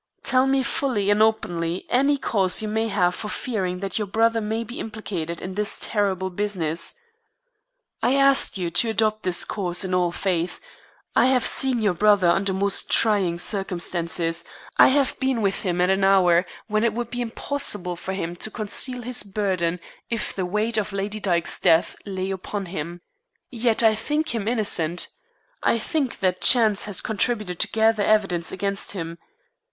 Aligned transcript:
"Tell 0.23 0.47
me 0.47 0.63
fully 0.63 1.11
and 1.11 1.21
openly 1.21 1.85
any 1.87 2.17
cause 2.17 2.59
you 2.59 2.67
may 2.67 2.87
have 2.87 3.13
for 3.13 3.29
fearing 3.29 3.81
that 3.81 3.99
your 3.99 4.07
brother 4.07 4.41
may 4.41 4.63
be 4.63 4.79
implicated 4.79 5.39
in 5.39 5.53
this 5.53 5.77
terrible 5.79 6.31
business. 6.31 6.95
I 8.01 8.15
ask 8.15 8.57
you 8.57 8.71
to 8.71 8.89
adopt 8.89 9.21
this 9.21 9.45
course 9.45 9.83
in 9.85 9.93
all 9.93 10.11
faith. 10.11 10.59
I 11.15 11.27
have 11.27 11.45
seen 11.45 11.83
your 11.83 11.93
brother 11.93 12.27
under 12.27 12.51
most 12.51 12.89
trying 12.89 13.37
circumstances; 13.37 14.43
I 14.75 14.87
have 14.87 15.19
been 15.19 15.39
with 15.39 15.61
him 15.61 15.79
at 15.79 15.91
an 15.91 16.03
hour 16.03 16.47
when 16.65 16.83
it 16.83 16.93
would 16.93 17.11
be 17.11 17.21
impossible 17.21 17.95
for 17.95 18.13
him 18.15 18.35
to 18.37 18.49
conceal 18.49 19.03
his 19.03 19.21
burden 19.21 19.79
if 20.09 20.33
the 20.33 20.47
weight 20.47 20.77
of 20.79 20.91
Lady 20.93 21.19
Dyke's 21.19 21.59
death 21.59 21.95
lay 22.07 22.31
upon 22.31 22.65
him. 22.65 23.01
Yet 23.51 23.83
I 23.83 23.93
think 23.93 24.33
him 24.33 24.47
innocent. 24.47 25.09
I 25.61 25.77
think 25.77 26.21
that 26.21 26.41
chance 26.41 26.85
has 26.85 27.01
contributed 27.01 27.59
to 27.59 27.67
gather 27.67 28.01
evidence 28.01 28.51
against 28.51 28.93
him. 28.93 29.19